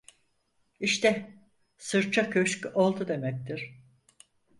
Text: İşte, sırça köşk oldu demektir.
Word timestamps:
İşte, 0.79 1.37
sırça 1.77 2.29
köşk 2.29 2.65
oldu 2.77 3.07
demektir. 3.07 3.81